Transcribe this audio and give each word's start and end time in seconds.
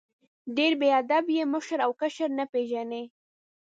ډېر 0.55 0.71
بې 0.79 0.89
ادب 1.01 1.25
یې، 1.35 1.43
مشر 1.53 1.79
او 1.85 1.91
کشر 2.01 2.29
نه 2.39 2.45
پېژنې! 2.51 3.03